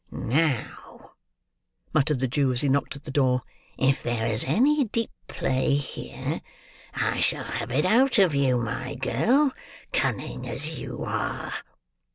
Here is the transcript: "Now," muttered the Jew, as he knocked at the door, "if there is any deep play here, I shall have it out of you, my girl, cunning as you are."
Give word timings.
"Now," 0.09 1.11
muttered 1.93 2.17
the 2.21 2.27
Jew, 2.27 2.51
as 2.51 2.61
he 2.61 2.69
knocked 2.69 2.95
at 2.95 3.03
the 3.03 3.11
door, 3.11 3.41
"if 3.77 4.01
there 4.01 4.25
is 4.25 4.43
any 4.45 4.85
deep 4.85 5.11
play 5.27 5.75
here, 5.75 6.41
I 6.95 7.19
shall 7.19 7.43
have 7.43 7.69
it 7.69 7.85
out 7.85 8.17
of 8.17 8.33
you, 8.33 8.57
my 8.57 8.95
girl, 8.95 9.51
cunning 9.93 10.47
as 10.49 10.79
you 10.79 11.03
are." 11.03 11.53